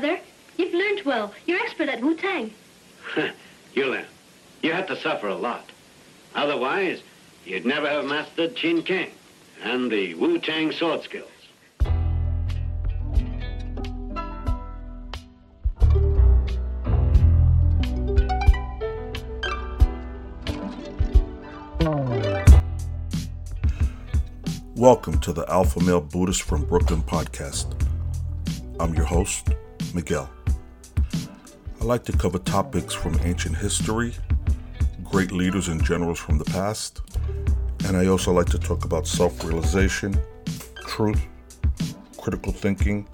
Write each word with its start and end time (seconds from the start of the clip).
brother. 0.00 0.18
You've 0.56 0.74
learned 0.74 1.02
well. 1.02 1.32
You're 1.46 1.60
expert 1.60 1.88
at 1.88 2.00
Wu-Tang. 2.00 2.52
Yulin, 3.76 4.04
you 4.60 4.72
had 4.72 4.88
to 4.88 4.96
suffer 4.96 5.28
a 5.28 5.36
lot. 5.36 5.70
Otherwise, 6.34 7.00
you'd 7.44 7.64
never 7.64 7.88
have 7.88 8.04
mastered 8.04 8.56
Chin 8.56 8.82
Kang 8.82 9.12
and 9.62 9.92
the 9.92 10.14
Wu-Tang 10.14 10.72
sword 10.72 11.04
skills. 11.04 11.30
Welcome 24.74 25.20
to 25.20 25.32
the 25.32 25.44
Alpha 25.48 25.80
Male 25.84 26.00
Buddhist 26.00 26.42
from 26.42 26.64
Brooklyn 26.64 27.02
podcast. 27.02 27.72
I'm 28.80 28.92
your 28.92 29.04
host, 29.04 29.50
Miguel. 29.92 30.30
I 31.80 31.84
like 31.84 32.04
to 32.04 32.12
cover 32.12 32.38
topics 32.38 32.94
from 32.94 33.18
ancient 33.24 33.56
history, 33.56 34.14
great 35.02 35.32
leaders 35.32 35.68
and 35.68 35.84
generals 35.84 36.18
from 36.18 36.38
the 36.38 36.44
past, 36.46 37.02
and 37.86 37.96
I 37.96 38.06
also 38.06 38.32
like 38.32 38.46
to 38.46 38.58
talk 38.58 38.84
about 38.84 39.06
self 39.06 39.44
realization, 39.44 40.16
truth, 40.86 41.20
critical 42.16 42.52
thinking, 42.52 43.06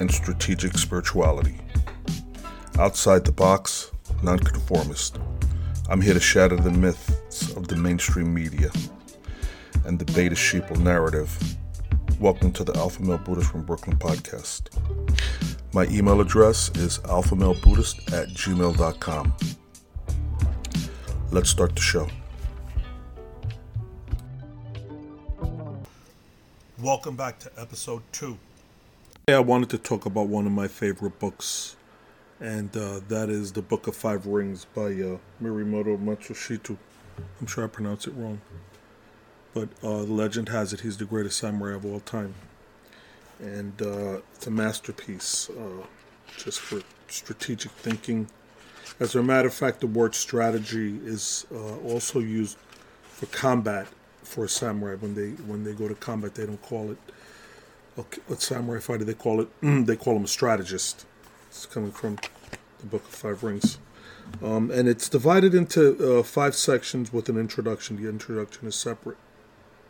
and 0.00 0.10
strategic 0.10 0.76
spirituality. 0.76 1.58
Outside 2.78 3.24
the 3.24 3.32
box, 3.32 3.92
nonconformist. 4.22 5.18
I'm 5.88 6.00
here 6.00 6.14
to 6.14 6.20
shatter 6.20 6.56
the 6.56 6.70
myths 6.70 7.54
of 7.56 7.68
the 7.68 7.76
mainstream 7.76 8.32
media 8.34 8.70
and 9.84 9.98
the 9.98 10.04
beta 10.12 10.34
sheeple 10.34 10.78
narrative. 10.78 11.56
Welcome 12.20 12.52
to 12.52 12.64
the 12.64 12.76
Alpha 12.76 13.02
Male 13.02 13.18
Buddhist 13.18 13.50
from 13.50 13.62
Brooklyn 13.62 13.96
podcast. 13.96 14.70
My 15.74 15.86
email 15.86 16.20
address 16.20 16.70
is 16.76 16.98
alphamalebuddhist 16.98 18.12
at 18.12 18.28
gmail.com. 18.28 19.34
Let's 21.30 21.48
start 21.48 21.74
the 21.74 21.80
show. 21.80 22.08
Welcome 26.78 27.16
back 27.16 27.38
to 27.38 27.50
episode 27.56 28.02
two. 28.12 28.38
Yeah, 29.28 29.36
I 29.36 29.40
wanted 29.40 29.70
to 29.70 29.78
talk 29.78 30.04
about 30.04 30.28
one 30.28 30.46
of 30.46 30.52
my 30.52 30.68
favorite 30.68 31.18
books, 31.18 31.76
and 32.40 32.76
uh, 32.76 33.00
that 33.08 33.30
is 33.30 33.52
The 33.52 33.62
Book 33.62 33.86
of 33.86 33.96
Five 33.96 34.26
Rings 34.26 34.66
by 34.74 34.88
uh, 34.88 35.18
Mirumoto 35.42 35.96
Matsushita. 35.96 36.76
I'm 37.40 37.46
sure 37.46 37.64
I 37.64 37.68
pronounced 37.68 38.06
it 38.06 38.14
wrong 38.14 38.40
but 39.54 39.68
uh, 39.82 39.98
legend 39.98 40.48
has 40.48 40.72
it 40.72 40.80
he's 40.80 40.96
the 40.96 41.04
greatest 41.04 41.38
samurai 41.38 41.74
of 41.74 41.84
all 41.84 42.00
time. 42.00 42.34
And 43.40 43.80
uh, 43.82 44.20
it's 44.34 44.46
a 44.46 44.50
masterpiece 44.50 45.50
uh, 45.50 45.84
just 46.36 46.60
for 46.60 46.82
strategic 47.08 47.72
thinking. 47.72 48.28
As 49.00 49.14
a 49.14 49.22
matter 49.22 49.48
of 49.48 49.54
fact, 49.54 49.80
the 49.80 49.86
word 49.86 50.14
strategy 50.14 50.98
is 51.04 51.46
uh, 51.52 51.76
also 51.78 52.20
used 52.20 52.56
for 53.02 53.26
combat 53.26 53.86
for 54.22 54.44
a 54.44 54.48
samurai. 54.48 54.96
When 54.96 55.14
they 55.14 55.30
when 55.44 55.64
they 55.64 55.72
go 55.72 55.88
to 55.88 55.94
combat, 55.94 56.34
they 56.34 56.46
don't 56.46 56.62
call 56.62 56.90
it 56.90 56.98
a, 57.96 58.32
a 58.32 58.36
samurai 58.36 58.80
fighter. 58.80 59.04
They 59.04 59.14
call 59.14 59.40
it 59.40 59.48
they 59.86 59.96
call 59.96 60.16
him 60.16 60.24
a 60.24 60.28
strategist. 60.28 61.06
It's 61.48 61.66
coming 61.66 61.92
from 61.92 62.16
the 62.80 62.86
Book 62.86 63.02
of 63.04 63.10
Five 63.10 63.42
Rings. 63.42 63.78
Um, 64.42 64.70
and 64.70 64.88
it's 64.88 65.08
divided 65.08 65.54
into 65.54 66.18
uh, 66.18 66.22
five 66.22 66.54
sections 66.54 67.12
with 67.12 67.28
an 67.28 67.36
introduction. 67.36 68.02
The 68.02 68.08
introduction 68.08 68.66
is 68.66 68.74
separate 68.74 69.18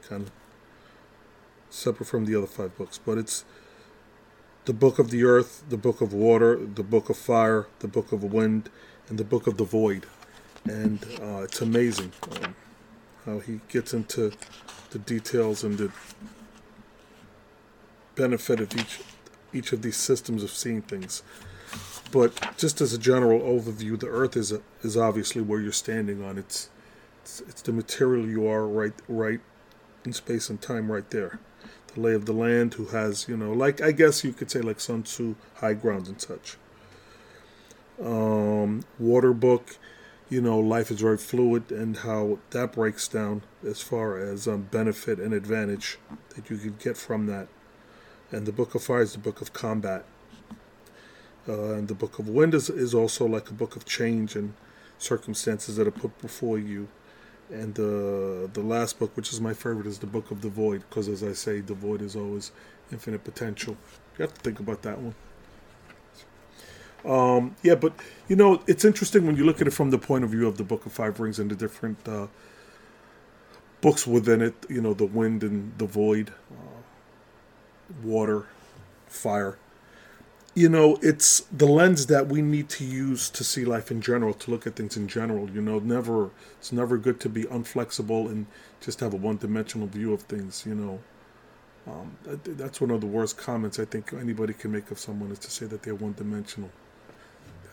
kind 0.09 0.23
of 0.23 0.31
separate 1.73 2.07
from 2.07 2.25
the 2.27 2.37
other 2.37 2.47
five 2.47 2.77
books. 2.77 2.99
But 2.99 3.19
it's 3.19 3.45
the 4.65 4.73
book 4.73 4.99
of 4.99 5.11
the 5.11 5.25
earth, 5.25 5.65
the 5.69 5.77
book 5.77 6.01
of 6.01 6.13
water, 6.13 6.57
the 6.57 6.83
book 6.83 7.09
of 7.09 7.17
fire, 7.17 7.67
the 7.81 7.89
book 7.89 8.13
of 8.13 8.23
wind, 8.23 8.71
and 9.09 9.19
the 9.19 9.25
book 9.25 9.47
of 9.47 9.57
the 9.57 9.65
void. 9.65 10.07
And 10.65 11.05
uh, 11.21 11.43
it's 11.43 11.61
amazing 11.61 12.13
um, 12.31 12.55
how 13.27 13.41
he 13.41 13.61
gets 13.69 13.93
into 13.93 14.33
the 14.91 14.99
details 14.99 15.65
and 15.65 15.79
the 15.79 15.91
benefit 18.15 18.61
of 18.61 18.77
each 18.77 19.01
each 19.55 19.73
of 19.73 19.83
these 19.83 19.97
systems 19.97 20.43
of 20.43 20.51
seeing 20.51 20.83
things. 20.83 21.23
But 22.11 22.57
just 22.57 22.81
as 22.81 22.93
a 22.93 22.99
general 22.99 23.41
overview, 23.41 23.99
the 23.99 24.09
earth 24.09 24.37
is 24.37 24.53
a, 24.53 24.63
is 24.83 24.97
obviously 24.97 25.43
where 25.43 25.61
you're 25.61 25.73
standing 25.73 26.23
on. 26.25 26.39
It's, 26.39 26.71
it's 27.23 27.41
it's 27.41 27.63
the 27.63 27.73
material 27.73 28.27
you 28.27 28.47
are 28.47 28.67
right 28.67 28.95
right 29.09 29.41
in 30.05 30.13
space 30.13 30.49
and 30.49 30.61
time 30.61 30.91
right 30.91 31.09
there. 31.11 31.41
The 31.95 32.01
lay 32.01 32.15
of 32.15 32.27
the 32.27 32.33
land, 32.33 32.75
who 32.75 32.87
has, 32.87 33.29
you 33.29 33.37
know, 33.37 33.53
like 33.53 33.81
I 33.81 33.93
guess 33.93 34.25
you 34.25 34.33
could 34.33 34.51
say 34.51 34.61
like 34.61 34.81
Sun 34.81 35.05
Tzu, 35.05 35.35
high 35.57 35.75
ground 35.75 36.09
and 36.09 36.21
such. 36.21 36.57
Um, 38.03 38.85
water 38.99 39.33
book, 39.33 39.77
you 40.29 40.41
know, 40.41 40.59
life 40.59 40.91
is 40.91 41.01
very 41.01 41.19
fluid 41.19 41.71
and 41.71 41.99
how 41.99 42.39
that 42.51 42.73
breaks 42.73 43.07
down 43.07 43.43
as 43.67 43.83
far 43.83 44.17
as 44.17 44.49
um, 44.49 44.69
benefit 44.71 45.19
and 45.19 45.35
advantage 45.35 45.99
that 46.35 46.49
you 46.49 46.57
could 46.57 46.79
get 46.79 46.97
from 46.97 47.27
that. 47.27 47.49
And 48.31 48.47
the 48.47 48.53
book 48.53 48.75
of 48.75 48.83
fire 48.83 49.03
is 49.03 49.13
the 49.13 49.19
book 49.19 49.43
of 49.43 49.53
combat. 49.53 50.07
Uh, 51.47 51.75
and 51.75 51.89
the 51.89 51.95
book 51.95 52.19
of 52.19 52.29
wind 52.29 52.55
is, 52.55 52.71
is 52.71 52.95
also 52.95 53.27
like 53.27 53.51
a 53.51 53.55
book 53.55 53.77
of 53.77 53.85
change 53.85 54.35
and 54.35 54.55
circumstances 54.97 55.77
that 55.77 55.87
are 55.87 55.91
put 55.91 56.19
before 56.23 56.59
you 56.59 56.89
and 57.51 57.75
the 57.75 58.49
the 58.53 58.61
last 58.61 58.99
book, 58.99 59.17
which 59.17 59.33
is 59.33 59.41
my 59.41 59.55
favorite, 59.55 59.87
is 59.87 59.99
the 59.99 60.07
Book 60.07 60.31
of 60.31 60.41
the 60.43 60.49
Void, 60.49 60.85
because 60.89 61.09
as 61.09 61.23
I 61.23 61.33
say, 61.33 61.61
the 61.61 61.75
void 61.75 62.03
is 62.03 62.17
always 62.17 62.53
infinite 62.91 63.25
potential. 63.25 63.77
You 64.19 64.23
have 64.23 64.35
to 64.35 64.41
think 64.41 64.61
about 64.61 64.83
that 64.83 64.99
one. 64.99 65.15
Um, 67.05 67.57
yeah, 67.63 67.75
but 67.75 67.95
you 68.29 68.37
know, 68.37 68.63
it's 68.67 68.85
interesting 68.85 69.27
when 69.27 69.37
you 69.37 69.45
look 69.45 69.61
at 69.61 69.67
it 69.67 69.73
from 69.73 69.91
the 69.91 69.99
point 69.99 70.25
of 70.25 70.31
view 70.31 70.47
of 70.47 70.57
the 70.57 70.65
Book 70.65 70.87
of 70.87 70.93
Five 70.93 71.19
Rings 71.21 71.39
and 71.39 71.51
the 71.51 71.57
different 71.57 71.99
uh, 72.09 72.29
books 73.81 74.07
within 74.07 74.41
it. 74.41 74.55
You 74.69 74.81
know, 74.81 74.95
the 74.95 75.07
wind 75.07 75.43
and 75.43 75.77
the 75.79 75.87
void, 75.87 76.33
uh, 76.51 76.83
water, 78.03 78.47
fire 79.07 79.59
you 80.55 80.69
know, 80.69 80.99
it's 81.01 81.41
the 81.51 81.67
lens 81.67 82.07
that 82.07 82.29
we 82.29 82.43
need 82.43 82.69
to 82.71 82.85
use 82.85 83.31
to 83.31 83.43
see 83.43 83.65
life 83.65 83.91
in 83.91 84.03
general, 84.03 84.35
to 84.35 84.51
look 84.51 84.67
at 84.67 84.77
things 84.77 84.97
in 84.97 85.09
general. 85.09 85.49
You 85.49 85.63
know, 85.63 85.79
never 85.79 86.31
it's 86.59 86.73
never 86.73 86.99
good 86.99 87.21
to 87.21 87.29
be 87.29 87.45
unflexible 87.45 88.29
and 88.29 88.47
just 88.81 89.01
have 89.01 89.15
a 89.15 89.17
one-dimensional 89.17 89.87
view 89.87 90.13
of 90.13 90.23
things. 90.23 90.65
You 90.67 90.75
know, 90.75 91.01
um, 91.87 92.17
that, 92.25 92.59
that's 92.59 92.81
one 92.81 92.91
of 92.91 93.01
the 93.01 93.07
worst 93.07 93.39
comments 93.39 93.79
I 93.79 93.87
think 93.87 94.13
anybody 94.13 94.53
can 94.53 94.73
make 94.73 94.91
of 94.91 94.99
someone 94.99 95.31
is 95.31 95.39
to 95.41 95.51
say 95.51 95.67
that 95.67 95.83
they're 95.83 95.95
one-dimensional. 95.95 96.71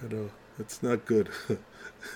That 0.02 0.14
uh, 0.14 0.30
it's 0.58 0.82
not 0.82 1.06
good. 1.06 1.30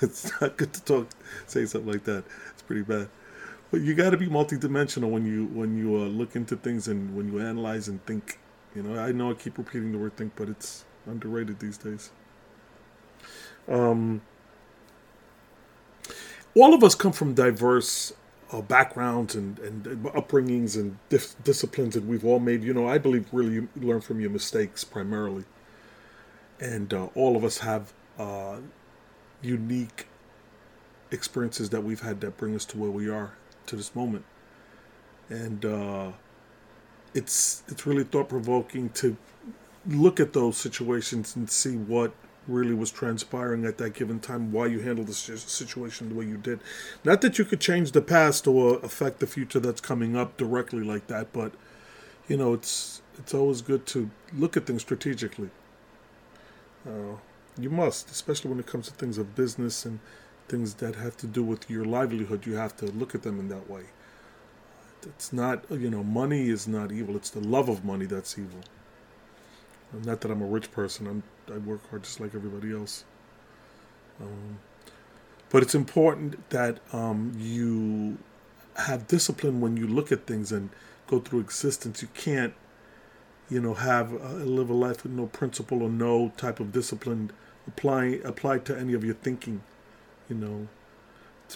it's 0.02 0.32
not 0.40 0.56
good 0.56 0.74
to 0.74 0.84
talk, 0.84 1.10
say 1.46 1.66
something 1.66 1.92
like 1.92 2.06
that. 2.06 2.24
It's 2.52 2.62
pretty 2.62 2.84
bad. 2.84 3.10
But 3.70 3.82
you 3.82 3.96
got 3.96 4.12
to 4.12 4.18
be 4.18 4.28
multidimensional 4.28 5.10
when 5.10 5.26
you 5.26 5.46
when 5.48 5.76
you 5.78 5.98
uh, 5.98 6.06
look 6.06 6.38
into 6.38 6.56
things 6.56 6.88
and 6.88 7.18
when 7.18 7.28
you 7.28 7.42
analyze 7.42 7.90
and 7.90 8.06
think 8.06 8.40
you 8.76 8.84
know, 8.84 9.00
I 9.00 9.12
know 9.12 9.32
I 9.32 9.34
keep 9.34 9.58
repeating 9.58 9.92
the 9.92 9.98
word 9.98 10.16
think, 10.18 10.34
but 10.36 10.50
it's 10.50 10.86
underrated 11.06 11.60
these 11.60 11.78
days. 11.78 12.12
Um, 13.68 14.22
all 16.56 16.74
of 16.74 16.84
us 16.84 16.96
come 16.96 17.12
from 17.12 17.34
diverse 17.34 18.14
uh, 18.52 18.62
backgrounds 18.62 19.36
and, 19.36 19.58
and, 19.60 19.84
upbringings 19.84 20.76
and 20.76 20.98
disciplines, 21.44 21.96
and 21.96 22.08
we've 22.08 22.26
all 22.26 22.40
made, 22.40 22.64
you 22.64 22.74
know, 22.74 22.88
I 22.88 22.98
believe 22.98 23.28
really 23.32 23.68
learn 23.76 24.02
from 24.02 24.20
your 24.20 24.30
mistakes 24.30 24.84
primarily. 24.84 25.46
And 26.60 26.94
uh, 26.94 27.06
all 27.16 27.36
of 27.36 27.44
us 27.44 27.60
have 27.60 27.94
uh, 28.20 28.58
unique 29.42 30.08
experiences 31.12 31.70
that 31.72 31.82
we've 31.84 32.02
had 32.02 32.22
that 32.22 32.38
bring 32.38 32.56
us 32.56 32.66
to 32.66 32.78
where 32.78 32.92
we 32.92 33.10
are 33.10 33.34
to 33.68 33.76
this 33.76 33.96
moment. 33.96 34.26
And 35.30 35.66
uh, 35.66 36.12
it's 37.14 37.64
it's 37.68 37.86
really 37.86 38.04
thought 38.04 38.30
provoking 38.30 38.90
to 38.90 39.18
look 39.86 40.20
at 40.20 40.34
those 40.34 40.58
situations 40.58 41.36
and 41.36 41.50
see 41.50 41.76
what 41.76 42.14
really 42.48 42.74
was 42.74 42.92
transpiring 42.92 43.66
at 43.66 43.78
that 43.78 43.94
given 43.94 44.20
time, 44.20 44.52
why 44.52 44.66
you 44.66 44.80
handled 44.82 45.08
the 45.08 45.14
situation 45.14 46.10
the 46.10 46.16
way 46.16 46.26
you 46.26 46.38
did. 46.38 46.60
Not 47.04 47.22
that 47.22 47.38
you 47.38 47.46
could 47.46 47.62
change 47.62 47.92
the 47.92 48.02
past 48.02 48.48
or 48.48 48.80
affect 48.80 49.20
the 49.20 49.28
future 49.28 49.60
that's 49.60 49.80
coming 49.80 50.18
up 50.18 50.36
directly 50.36 50.84
like 50.84 51.08
that, 51.08 51.32
but 51.32 51.54
you 52.28 52.38
know, 52.38 52.54
it's 52.54 53.02
it's 53.18 53.34
always 53.34 53.62
good 53.62 53.86
to 53.88 54.10
look 54.34 54.58
at 54.58 54.66
things 54.66 54.82
strategically. 54.82 55.50
Uh, 56.88 57.18
you 57.58 57.70
must, 57.70 58.10
especially 58.10 58.50
when 58.50 58.60
it 58.60 58.66
comes 58.66 58.88
to 58.88 58.94
things 58.94 59.18
of 59.18 59.36
business 59.36 59.86
and 59.86 60.00
things 60.48 60.76
that 60.76 60.96
have 60.96 61.16
to 61.18 61.28
do 61.28 61.44
with 61.44 61.70
your 61.70 61.86
livelihood. 61.86 62.46
You 62.46 62.56
have 62.56 62.76
to 62.78 62.88
look 62.88 63.14
at 63.16 63.22
them 63.22 63.40
in 63.40 63.48
that 63.50 63.70
way 63.70 63.84
it's 65.06 65.34
not 65.34 65.66
you 65.70 65.90
know 65.90 66.04
money 66.04 66.50
is 66.50 66.68
not 66.68 66.92
evil. 66.92 67.16
It's 67.16 67.30
the 67.30 67.42
love 67.42 67.70
of 67.70 67.84
money 67.84 68.06
that's 68.06 68.38
evil. 68.38 68.62
Not 70.06 70.22
that 70.22 70.32
i'm 70.32 70.42
a 70.42 70.46
rich 70.46 70.72
person. 70.72 71.06
I'm 71.06 71.24
i 71.54 71.58
work 71.58 71.88
hard 71.90 72.04
just 72.04 72.20
like 72.20 72.34
everybody 72.34 72.74
else. 72.74 73.04
Um, 74.20 74.58
but 75.50 75.62
it's 75.62 75.76
important 75.76 76.50
that 76.50 76.80
um, 76.92 77.34
you 77.38 78.18
have 78.78 79.08
discipline 79.08 79.62
when 79.62 79.78
you 79.78 79.86
look 79.86 80.12
at 80.12 80.26
things 80.26 80.52
and 80.52 80.70
go 81.08 81.20
through 81.20 81.42
existence. 81.42 82.02
You 82.02 82.08
can't 82.16 82.56
you 83.50 83.60
know, 83.60 83.74
have 83.74 84.14
uh, 84.14 84.34
live 84.44 84.70
a 84.70 84.74
life 84.74 85.04
with 85.04 85.12
no 85.12 85.28
principle 85.28 85.84
or 85.84 85.90
no 85.90 86.32
type 86.38 86.60
of 86.60 86.72
discipline 86.72 87.32
applying 87.68 88.24
applied 88.26 88.66
to 88.66 88.78
any 88.78 88.94
of 88.94 89.04
your 89.04 89.14
thinking. 89.16 89.62
You 90.30 90.36
know, 90.36 90.68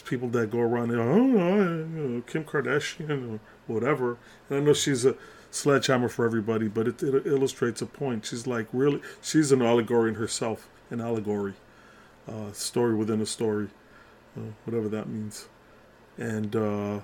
people 0.02 0.30
that 0.30 0.52
go 0.52 0.60
around 0.60 0.92
oh, 0.92 2.24
Kim 2.28 2.44
Kardashian 2.44 3.36
or 3.36 3.40
whatever. 3.68 4.18
And 4.50 4.60
I 4.60 4.62
know 4.62 4.74
she's 4.74 5.06
a 5.06 5.16
sledgehammer 5.52 6.10
for 6.10 6.26
everybody, 6.26 6.68
but 6.68 6.88
it, 6.88 7.04
it 7.04 7.26
illustrates 7.26 7.82
a 7.82 7.86
point. 7.86 8.26
She's 8.26 8.48
like 8.48 8.68
really, 8.74 9.02
she's 9.22 9.52
an 9.52 9.62
allegory 9.62 10.10
in 10.10 10.16
herself, 10.16 10.70
an 10.90 11.02
allegory, 11.02 11.54
uh, 12.28 12.52
story 12.52 12.96
within 12.96 13.22
a 13.22 13.26
story, 13.26 13.70
uh, 14.38 14.52
whatever 14.66 14.90
that 14.90 15.08
means. 15.08 15.48
And 16.18 16.56
uh, 16.56 17.00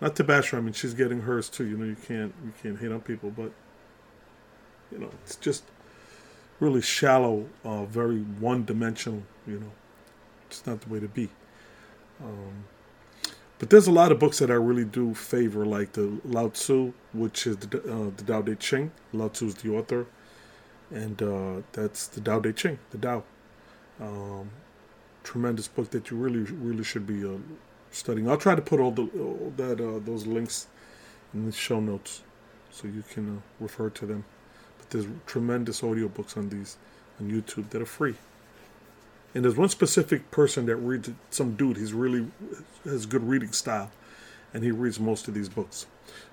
not 0.00 0.16
to 0.16 0.24
bash 0.24 0.50
her, 0.50 0.58
I 0.58 0.60
mean 0.60 0.72
she's 0.72 0.94
getting 0.94 1.22
hers 1.22 1.48
too. 1.48 1.66
You 1.66 1.76
know, 1.76 1.84
you 1.84 1.96
can't 1.96 2.34
you 2.44 2.52
can't 2.62 2.78
hate 2.78 2.92
on 2.92 3.00
people, 3.00 3.30
but 3.30 3.52
you 4.90 4.98
know, 4.98 5.10
it's 5.24 5.36
just 5.36 5.64
really 6.60 6.80
shallow, 6.80 7.46
uh, 7.64 7.84
very 7.84 8.20
one-dimensional. 8.20 9.22
You 9.46 9.60
know, 9.60 9.72
it's 10.46 10.66
not 10.66 10.80
the 10.80 10.88
way 10.88 11.00
to 11.00 11.08
be. 11.08 11.28
Um, 12.22 12.64
but 13.58 13.70
there's 13.70 13.86
a 13.86 13.92
lot 13.92 14.12
of 14.12 14.18
books 14.18 14.38
that 14.40 14.50
I 14.50 14.54
really 14.54 14.84
do 14.84 15.14
favor, 15.14 15.64
like 15.64 15.92
the 15.92 16.20
Lao 16.24 16.48
Tzu, 16.48 16.92
which 17.12 17.46
is 17.46 17.56
the, 17.58 17.78
uh, 17.78 18.10
the 18.16 18.24
Tao 18.24 18.42
Te 18.42 18.54
Ching. 18.56 18.90
Lao 19.12 19.28
Tzu 19.28 19.46
is 19.46 19.54
the 19.54 19.74
author, 19.74 20.06
and 20.90 21.22
uh, 21.22 21.62
that's 21.72 22.08
the 22.08 22.20
Tao 22.20 22.40
Te 22.40 22.52
Ching, 22.52 22.78
the 22.90 22.98
Tao. 22.98 23.22
Um, 24.00 24.50
tremendous 25.22 25.68
book 25.68 25.90
that 25.90 26.10
you 26.10 26.16
really, 26.16 26.42
really 26.42 26.84
should 26.84 27.06
be 27.06 27.24
uh, 27.24 27.38
studying. 27.90 28.28
I'll 28.28 28.36
try 28.36 28.54
to 28.54 28.62
put 28.62 28.80
all 28.80 28.90
the 28.90 29.08
all 29.18 29.52
that 29.56 29.80
uh, 29.80 30.00
those 30.04 30.26
links 30.26 30.66
in 31.32 31.46
the 31.46 31.52
show 31.52 31.80
notes, 31.80 32.22
so 32.70 32.88
you 32.88 33.04
can 33.08 33.38
uh, 33.38 33.40
refer 33.60 33.88
to 33.90 34.06
them. 34.06 34.24
But 34.78 34.90
there's 34.90 35.06
tremendous 35.26 35.80
audiobooks 35.80 36.36
on 36.36 36.48
these 36.48 36.76
on 37.20 37.30
YouTube 37.30 37.70
that 37.70 37.80
are 37.80 37.86
free. 37.86 38.16
And 39.34 39.44
there's 39.44 39.56
one 39.56 39.68
specific 39.68 40.30
person 40.30 40.66
that 40.66 40.76
reads 40.76 41.10
some 41.30 41.56
dude. 41.56 41.76
He's 41.76 41.92
really 41.92 42.30
has 42.84 43.04
good 43.04 43.28
reading 43.28 43.52
style, 43.52 43.90
and 44.52 44.62
he 44.62 44.70
reads 44.70 45.00
most 45.00 45.26
of 45.26 45.34
these 45.34 45.48
books. 45.48 45.86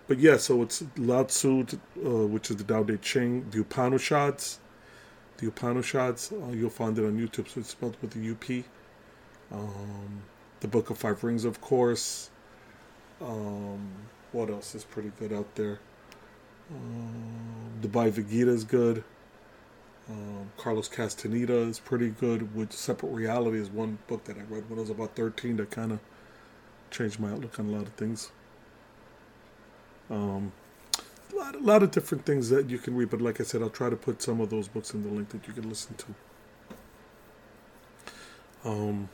But 0.08 0.20
yeah, 0.20 0.38
so 0.38 0.62
it's 0.62 0.84
Lao 0.98 1.24
Tzu, 1.24 1.66
uh, 2.06 2.10
which 2.28 2.52
is 2.52 2.58
the 2.58 2.64
Tao 2.64 2.84
Te 2.84 2.98
Ching, 2.98 3.50
the 3.50 3.62
Upanishads. 3.62 4.60
The 5.38 5.48
Upanishads, 5.48 6.32
uh, 6.32 6.52
you'll 6.52 6.70
find 6.70 6.98
it 7.00 7.06
on 7.06 7.18
YouTube. 7.18 7.48
So 7.48 7.62
it's 7.62 7.70
spelled 7.70 7.98
with 8.02 8.12
the 8.12 8.32
UP. 8.32 8.66
Um, 9.52 10.22
the 10.60 10.68
Book 10.68 10.90
of 10.90 10.98
Five 10.98 11.24
Rings, 11.24 11.46
of 11.46 11.60
course. 11.62 12.30
Um, 13.20 13.90
what 14.32 14.50
else 14.50 14.76
is 14.76 14.84
pretty 14.84 15.12
good 15.20 15.34
out 15.34 15.56
there? 15.56 15.80
Um, 16.74 17.72
the 17.82 17.88
Bhagavad 17.88 18.30
Gita 18.30 18.52
is 18.52 18.64
good. 18.64 19.04
Um, 20.10 20.52
Carlos 20.58 20.88
Castaneda 20.88 21.60
is 21.62 21.80
pretty 21.80 22.10
good. 22.10 22.56
With 22.56 22.74
Separate 22.74 23.12
Reality 23.12 23.60
is 23.60 23.70
one 23.70 24.00
book 24.08 24.24
that 24.26 24.38
I 24.38 24.42
read 24.42 24.70
when 24.70 24.80
I 24.80 24.82
was 24.82 24.90
about 24.90 25.16
13 25.16 25.58
that 25.58 25.72
kind 25.72 25.94
of 25.94 26.00
changed 26.90 27.20
my 27.20 27.32
outlook 27.32 27.60
on 27.60 27.68
a 27.68 27.72
lot 27.72 27.84
of 27.84 27.94
things. 27.94 28.32
Um, 30.10 30.52
a 31.32 31.36
lot, 31.36 31.56
a 31.56 31.60
lot 31.60 31.84
of 31.84 31.92
different 31.92 32.26
things 32.26 32.50
that 32.50 32.70
you 32.70 32.78
can 32.78 32.96
read, 32.96 33.10
but 33.10 33.22
like 33.22 33.40
I 33.40 33.44
said, 33.44 33.62
I'll 33.62 33.70
try 33.70 33.90
to 33.90 33.96
put 33.96 34.22
some 34.22 34.42
of 34.42 34.50
those 34.50 34.68
books 34.68 34.94
in 34.94 35.04
the 35.04 35.10
link 35.10 35.30
that 35.30 35.48
you 35.48 35.54
can 35.54 35.70
listen 35.70 35.96
to. 35.96 38.70
Um, 38.70 39.10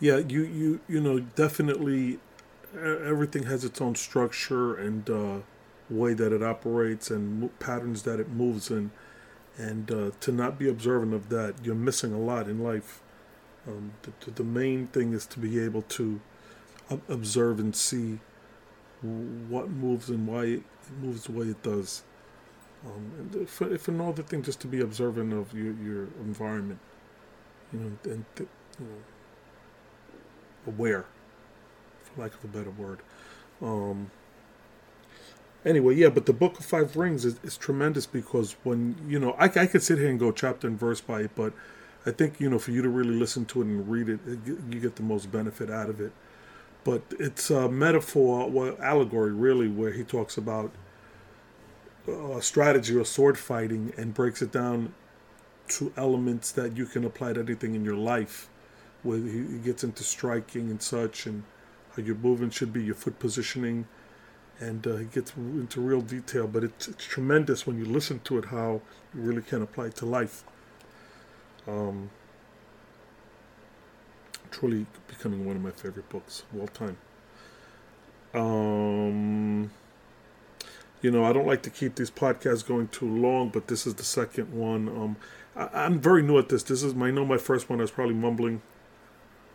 yeah, 0.00 0.18
you, 0.18 0.42
you, 0.42 0.80
you 0.88 1.00
know, 1.00 1.20
definitely 1.20 2.18
everything 2.74 3.44
has 3.44 3.64
its 3.64 3.80
own 3.80 3.94
structure 3.94 4.74
and 4.74 5.08
uh, 5.08 5.38
way 5.90 6.14
that 6.14 6.32
it 6.32 6.42
operates 6.42 7.10
and 7.10 7.56
patterns 7.58 8.02
that 8.02 8.20
it 8.20 8.28
moves 8.30 8.70
in. 8.70 8.90
And 9.56 9.90
uh, 9.90 10.10
to 10.20 10.32
not 10.32 10.58
be 10.58 10.68
observant 10.68 11.14
of 11.14 11.30
that, 11.30 11.54
you're 11.62 11.74
missing 11.74 12.12
a 12.12 12.18
lot 12.18 12.48
in 12.48 12.62
life. 12.62 13.02
Um, 13.66 13.92
the, 14.02 14.30
the, 14.30 14.44
main 14.44 14.86
thing 14.86 15.12
is 15.12 15.26
to 15.26 15.40
be 15.40 15.58
able 15.62 15.82
to 15.82 16.20
observe 17.08 17.58
and 17.58 17.74
see 17.74 18.20
what 19.02 19.68
moves 19.68 20.08
and 20.08 20.26
why 20.26 20.44
it 20.44 20.62
moves 21.02 21.24
the 21.24 21.32
way 21.32 21.46
it 21.46 21.62
does. 21.62 22.02
Um, 22.86 23.10
and 23.18 23.34
if, 23.34 23.88
other 23.88 24.22
thing, 24.22 24.42
just 24.42 24.60
to 24.60 24.66
be 24.68 24.80
observant 24.80 25.32
of 25.32 25.52
your, 25.52 25.72
your 25.74 26.04
environment, 26.20 26.78
you 27.72 27.80
know, 27.80 28.12
and 28.12 28.24
th- 28.36 28.48
you 28.78 28.86
know, 28.86 30.72
aware, 30.72 31.04
for 32.04 32.22
lack 32.22 32.34
of 32.34 32.44
a 32.44 32.48
better 32.48 32.70
word. 32.70 33.00
Um, 33.60 34.10
anyway, 35.68 35.94
yeah, 35.94 36.08
but 36.08 36.26
the 36.26 36.32
Book 36.32 36.58
of 36.58 36.64
Five 36.64 36.96
Rings 36.96 37.24
is, 37.24 37.38
is 37.42 37.56
tremendous 37.56 38.06
because 38.06 38.56
when, 38.64 38.96
you 39.06 39.18
know, 39.18 39.32
I, 39.32 39.44
I 39.44 39.66
could 39.66 39.82
sit 39.82 39.98
here 39.98 40.08
and 40.08 40.18
go 40.18 40.32
chapter 40.32 40.66
and 40.66 40.78
verse 40.78 41.00
by 41.00 41.20
it, 41.20 41.32
but 41.36 41.52
I 42.06 42.10
think, 42.10 42.40
you 42.40 42.48
know, 42.48 42.58
for 42.58 42.70
you 42.70 42.80
to 42.82 42.88
really 42.88 43.14
listen 43.14 43.44
to 43.46 43.60
it 43.60 43.66
and 43.66 43.88
read 43.88 44.08
it, 44.08 44.20
it 44.26 44.38
you 44.46 44.80
get 44.80 44.96
the 44.96 45.02
most 45.02 45.30
benefit 45.30 45.70
out 45.70 45.90
of 45.90 46.00
it. 46.00 46.12
But 46.84 47.02
it's 47.18 47.50
a 47.50 47.68
metaphor, 47.68 48.48
well, 48.48 48.76
allegory, 48.80 49.32
really, 49.32 49.68
where 49.68 49.92
he 49.92 50.04
talks 50.04 50.38
about 50.38 50.72
uh, 52.08 52.40
strategy 52.40 52.96
or 52.96 53.04
sword 53.04 53.36
fighting 53.36 53.92
and 53.98 54.14
breaks 54.14 54.40
it 54.40 54.50
down 54.50 54.94
to 55.68 55.92
elements 55.98 56.50
that 56.52 56.76
you 56.76 56.86
can 56.86 57.04
apply 57.04 57.34
to 57.34 57.40
anything 57.40 57.74
in 57.74 57.84
your 57.84 57.96
life. 57.96 58.48
Where 59.02 59.18
he 59.18 59.58
gets 59.58 59.84
into 59.84 60.02
striking 60.02 60.70
and 60.70 60.80
such, 60.80 61.26
and 61.26 61.44
how 61.94 62.02
your 62.02 62.16
movement 62.16 62.54
should 62.54 62.72
be, 62.72 62.82
your 62.82 62.94
foot 62.94 63.18
positioning, 63.18 63.86
and 64.60 64.86
uh, 64.86 64.96
he 64.96 65.04
gets 65.06 65.34
into 65.36 65.80
real 65.80 66.00
detail. 66.00 66.46
But 66.46 66.64
it's, 66.64 66.88
it's, 66.88 67.04
tremendous 67.04 67.66
when 67.66 67.78
you 67.78 67.84
listen 67.84 68.20
to 68.20 68.38
it 68.38 68.46
how 68.46 68.80
you 69.14 69.20
really 69.20 69.42
can 69.42 69.62
apply 69.62 69.86
it 69.86 69.96
to 69.96 70.06
life. 70.06 70.44
Um, 71.66 72.10
truly 74.50 74.86
becoming 75.06 75.44
one 75.44 75.56
of 75.56 75.62
my 75.62 75.70
favorite 75.70 76.08
books 76.08 76.44
of 76.52 76.60
all 76.60 76.68
time. 76.68 76.96
Um, 78.34 79.70
you 81.02 81.10
know, 81.10 81.24
I 81.24 81.32
don't 81.32 81.46
like 81.46 81.62
to 81.62 81.70
keep 81.70 81.94
these 81.94 82.10
podcasts 82.10 82.66
going 82.66 82.88
too 82.88 83.08
long, 83.08 83.50
but 83.50 83.68
this 83.68 83.86
is 83.86 83.94
the 83.94 84.04
second 84.04 84.52
one. 84.52 84.88
Um, 84.88 85.16
I, 85.54 85.86
am 85.86 86.00
very 86.00 86.22
new 86.22 86.38
at 86.38 86.48
this. 86.48 86.62
This 86.62 86.82
is 86.82 86.94
my, 86.94 87.08
I 87.08 87.10
know 87.10 87.24
my 87.24 87.38
first 87.38 87.70
one. 87.70 87.78
I 87.78 87.82
was 87.82 87.90
probably 87.90 88.14
mumbling. 88.14 88.62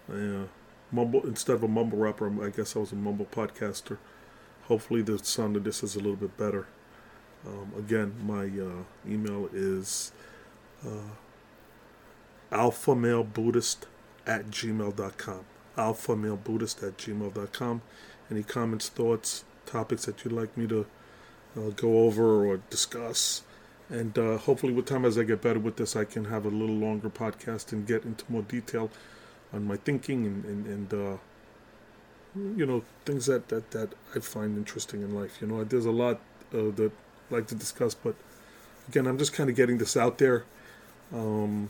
Yeah, 0.09 0.43
mumble 0.91 1.25
instead 1.25 1.55
of 1.55 1.63
a 1.63 1.67
mumble 1.67 1.97
rapper. 1.97 2.31
I 2.43 2.49
guess 2.49 2.75
I 2.75 2.79
was 2.79 2.91
a 2.91 2.95
mumble 2.95 3.25
podcaster 3.25 3.97
hopefully 4.67 5.01
the 5.01 5.17
sound 5.19 5.55
of 5.55 5.63
this 5.63 5.83
is 5.83 5.95
a 5.95 5.99
little 5.99 6.15
bit 6.15 6.37
better. 6.37 6.67
Um, 7.45 7.73
again, 7.77 8.15
my 8.25 8.45
uh, 8.45 8.83
email 9.07 9.49
is 9.53 10.11
uh, 10.85 11.15
alphamalebuddhist 12.51 13.77
at 14.25 14.49
gmail.com. 14.49 15.45
Alphamalebuddhist 15.77 16.87
at 16.87 16.97
gmail.com. 16.97 17.81
Any 18.31 18.43
comments, 18.43 18.89
thoughts, 18.89 19.43
topics 19.65 20.05
that 20.05 20.23
you'd 20.23 20.33
like 20.33 20.55
me 20.55 20.67
to 20.67 20.85
uh, 21.57 21.69
go 21.75 21.99
over 22.05 22.45
or 22.45 22.57
discuss. 22.69 23.43
And 23.89 24.17
uh, 24.17 24.37
hopefully, 24.37 24.71
with 24.71 24.85
time, 24.85 25.03
as 25.03 25.17
I 25.17 25.23
get 25.23 25.41
better 25.41 25.59
with 25.59 25.75
this, 25.75 25.95
I 25.95 26.05
can 26.05 26.25
have 26.25 26.45
a 26.45 26.49
little 26.49 26.75
longer 26.75 27.09
podcast 27.09 27.73
and 27.73 27.85
get 27.85 28.05
into 28.05 28.23
more 28.29 28.41
detail 28.41 28.89
on 29.51 29.65
my 29.67 29.75
thinking 29.75 30.25
and, 30.25 30.45
and, 30.45 30.65
and 30.65 30.93
uh, 30.93 31.17
you 32.35 32.65
know 32.65 32.83
things 33.05 33.25
that 33.27 33.49
that 33.49 33.71
that 33.71 33.89
I 34.15 34.19
find 34.19 34.57
interesting 34.57 35.01
in 35.01 35.15
life. 35.15 35.37
You 35.41 35.47
know, 35.47 35.63
there's 35.63 35.85
a 35.85 35.91
lot 35.91 36.19
uh, 36.53 36.71
that 36.75 36.91
I 37.31 37.35
like 37.35 37.47
to 37.47 37.55
discuss, 37.55 37.93
but 37.93 38.15
again, 38.87 39.07
I'm 39.07 39.17
just 39.17 39.33
kind 39.33 39.49
of 39.49 39.55
getting 39.55 39.77
this 39.77 39.95
out 39.95 40.17
there. 40.17 40.45
Um, 41.13 41.69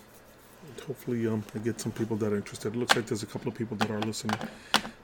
hopefully, 0.87 1.27
um, 1.27 1.43
I 1.53 1.59
get 1.59 1.81
some 1.81 1.91
people 1.91 2.17
that 2.17 2.31
are 2.31 2.37
interested. 2.37 2.75
It 2.75 2.77
looks 2.77 2.95
like 2.95 3.07
there's 3.07 3.23
a 3.23 3.27
couple 3.27 3.49
of 3.49 3.57
people 3.57 3.77
that 3.77 3.89
are 3.91 3.99
listening, 3.99 4.37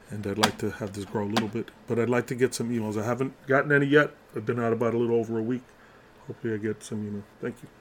and 0.09 0.25
I'd 0.25 0.37
like 0.37 0.57
to 0.59 0.71
have 0.71 0.93
this 0.93 1.05
grow 1.05 1.23
a 1.23 1.31
little 1.31 1.49
bit. 1.49 1.69
But 1.87 1.99
I'd 1.99 2.09
like 2.09 2.27
to 2.27 2.35
get 2.35 2.53
some 2.53 2.69
emails. 2.69 3.01
I 3.01 3.05
haven't 3.05 3.33
gotten 3.47 3.71
any 3.71 3.85
yet. 3.85 4.11
I've 4.35 4.45
been 4.45 4.59
out 4.59 4.73
about 4.73 4.93
a 4.93 4.97
little 4.97 5.17
over 5.17 5.37
a 5.37 5.43
week. 5.43 5.63
Hopefully, 6.27 6.53
I 6.53 6.57
get 6.57 6.83
some. 6.83 7.13
Know, 7.13 7.23
thank 7.41 7.55
you. 7.61 7.78